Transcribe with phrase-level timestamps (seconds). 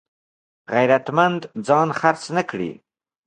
[0.73, 2.71] غیرتمند ځان خرڅ نه کړي